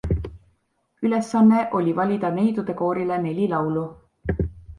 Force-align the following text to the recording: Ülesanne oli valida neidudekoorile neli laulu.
Ülesanne 1.07 1.59
oli 1.81 1.93
valida 1.99 2.33
neidudekoorile 2.39 3.21
neli 3.27 3.47
laulu. 3.53 3.87